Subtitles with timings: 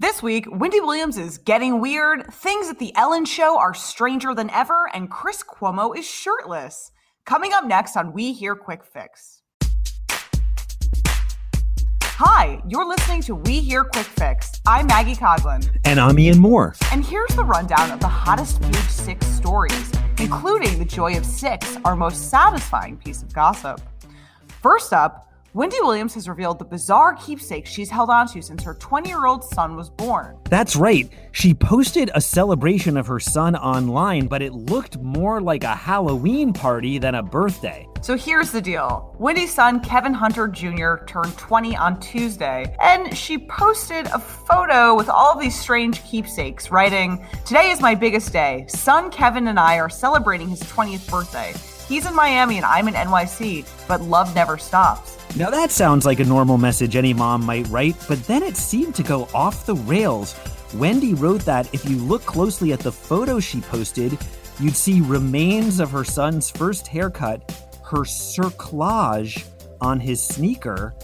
[0.00, 4.48] This week, Wendy Williams is getting weird, things at the Ellen Show are stranger than
[4.48, 6.90] ever, and Chris Cuomo is shirtless.
[7.26, 9.42] Coming up next on We Hear Quick Fix.
[12.02, 14.52] Hi, you're listening to We Hear Quick Fix.
[14.66, 15.68] I'm Maggie Conlon.
[15.84, 16.76] And I'm Ian Moore.
[16.92, 21.76] And here's the rundown of the hottest page six stories, including the joy of six,
[21.84, 23.82] our most satisfying piece of gossip.
[24.62, 29.08] First up, Wendy Williams has revealed the bizarre keepsake she's held onto since her 20
[29.08, 30.38] year old son was born.
[30.48, 31.12] That's right.
[31.32, 36.52] She posted a celebration of her son online, but it looked more like a Halloween
[36.52, 37.88] party than a birthday.
[38.00, 43.36] So here's the deal Wendy's son, Kevin Hunter Jr., turned 20 on Tuesday, and she
[43.36, 48.66] posted a photo with all these strange keepsakes, writing, Today is my biggest day.
[48.68, 51.54] Son Kevin and I are celebrating his 20th birthday.
[51.88, 55.19] He's in Miami and I'm in NYC, but love never stops.
[55.36, 58.96] Now that sounds like a normal message any mom might write, but then it seemed
[58.96, 60.34] to go off the rails.
[60.74, 64.18] Wendy wrote that if you look closely at the photo she posted,
[64.58, 67.48] you'd see remains of her son's first haircut,
[67.84, 69.44] her cerclage
[69.80, 70.94] on his sneaker,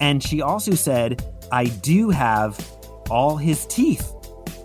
[0.00, 2.58] and she also said, I do have
[3.10, 4.12] all his teeth.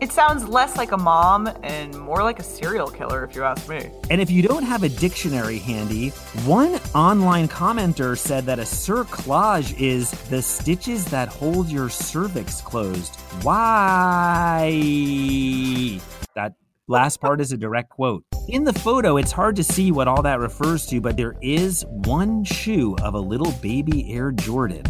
[0.02, 3.68] It sounds less like a mom and more like a serial killer, if you ask
[3.68, 3.92] me.
[4.10, 6.12] And if you don't have a dictionary handy,
[6.46, 13.14] one online commenter said that a cerclage is the stitches that hold your cervix closed.
[13.42, 14.70] Why?
[16.34, 16.54] That
[16.88, 18.24] last part is a direct quote.
[18.48, 21.84] In the photo, it's hard to see what all that refers to, but there is
[21.90, 24.84] one shoe of a little baby Air Jordan.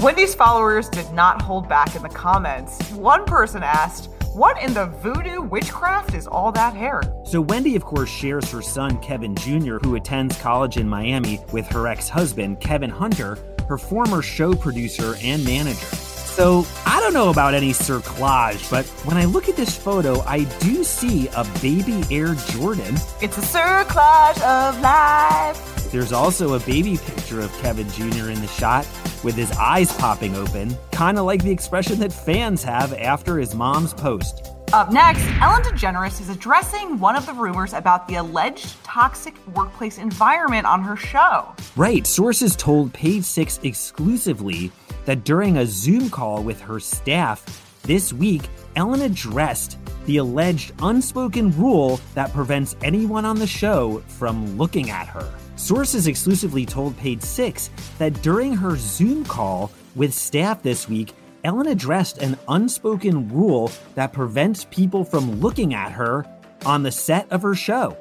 [0.00, 2.90] Wendy's followers did not hold back in the comments.
[2.90, 7.00] One person asked, what in the voodoo witchcraft is all that hair?
[7.24, 11.66] So, Wendy, of course, shares her son, Kevin Jr., who attends college in Miami, with
[11.68, 15.86] her ex husband, Kevin Hunter, her former show producer and manager.
[15.86, 20.44] So, I don't know about any cerclage, but when I look at this photo, I
[20.60, 22.94] do see a baby Air Jordan.
[23.22, 25.90] It's a cerclage of life.
[25.90, 28.28] There's also a baby picture of Kevin Jr.
[28.28, 28.86] in the shot
[29.26, 33.56] with his eyes popping open, kind of like the expression that fans have after his
[33.56, 34.52] mom's post.
[34.72, 39.98] Up next, Ellen DeGeneres is addressing one of the rumors about the alleged toxic workplace
[39.98, 41.52] environment on her show.
[41.74, 42.06] Right.
[42.06, 44.70] Sources told Page Six exclusively
[45.06, 48.42] that during a Zoom call with her staff this week,
[48.74, 55.06] Ellen addressed the alleged unspoken rule that prevents anyone on the show from looking at
[55.08, 55.32] her.
[55.56, 61.14] Sources exclusively told Page Six that during her Zoom call with staff this week,
[61.44, 66.26] Ellen addressed an unspoken rule that prevents people from looking at her
[66.64, 67.96] on the set of her show.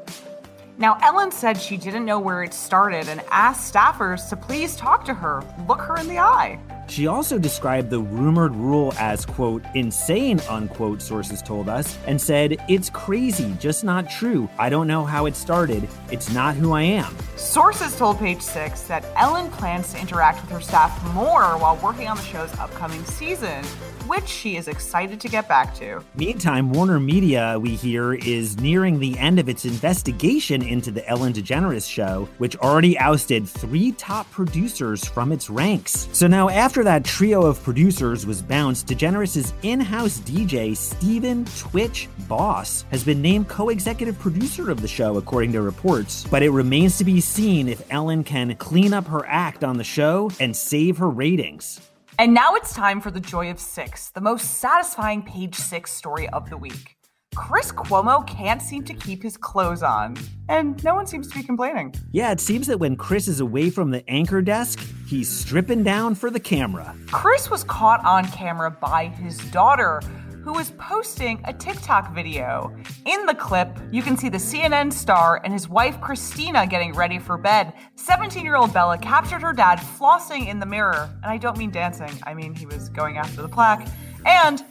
[0.77, 5.05] Now, Ellen said she didn't know where it started and asked staffers to please talk
[5.05, 6.59] to her, look her in the eye.
[6.87, 12.57] She also described the rumored rule as, quote, insane, unquote, sources told us, and said,
[12.69, 14.47] it's crazy, just not true.
[14.57, 15.89] I don't know how it started.
[16.11, 17.15] It's not who I am.
[17.35, 22.07] Sources told Page Six that Ellen plans to interact with her staff more while working
[22.07, 23.63] on the show's upcoming season,
[24.07, 26.01] which she is excited to get back to.
[26.15, 31.33] Meantime, Warner Media, we hear, is nearing the end of its investigation into the Ellen
[31.33, 36.07] DeGeneres show, which already ousted three top producers from its ranks.
[36.13, 42.09] So now, after that trio of producers was bounced, DeGeneres' in house DJ, Stephen Twitch
[42.27, 46.25] Boss, has been named co executive producer of the show, according to reports.
[46.29, 49.83] But it remains to be seen if Ellen can clean up her act on the
[49.83, 51.79] show and save her ratings.
[52.17, 56.29] And now it's time for the joy of six, the most satisfying page six story
[56.29, 56.95] of the week.
[57.35, 60.17] Chris Cuomo can't seem to keep his clothes on,
[60.47, 61.93] and no one seems to be complaining.
[62.11, 66.15] Yeah, it seems that when Chris is away from the anchor desk, he's stripping down
[66.15, 66.95] for the camera.
[67.11, 70.01] Chris was caught on camera by his daughter,
[70.45, 72.71] who was posting a TikTok video.
[73.05, 77.17] In the clip, you can see the CNN star and his wife Christina getting ready
[77.17, 77.73] for bed.
[77.95, 81.09] 17 year old Bella captured her dad flossing in the mirror.
[81.23, 83.87] And I don't mean dancing, I mean he was going after the plaque.
[84.25, 84.63] And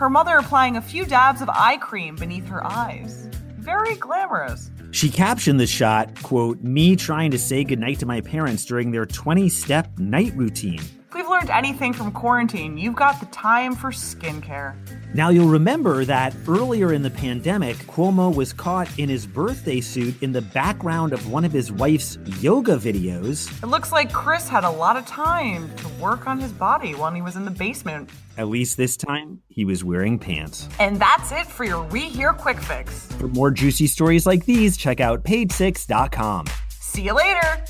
[0.00, 3.28] her mother applying a few dabs of eye cream beneath her eyes.
[3.58, 4.70] Very glamorous.
[4.92, 9.04] She captioned the shot, quote, me trying to say goodnight to my parents during their
[9.04, 10.80] 20 step night routine.
[11.10, 14.76] If we've learned anything from quarantine, you've got the time for skincare.
[15.12, 20.14] Now, you'll remember that earlier in the pandemic, Cuomo was caught in his birthday suit
[20.22, 23.50] in the background of one of his wife's yoga videos.
[23.60, 27.10] It looks like Chris had a lot of time to work on his body while
[27.10, 28.08] he was in the basement.
[28.38, 30.68] At least this time, he was wearing pants.
[30.78, 33.06] And that's it for your We Hear Quick Fix.
[33.14, 36.46] For more juicy stories like these, check out page6.com.
[36.68, 37.64] See you later.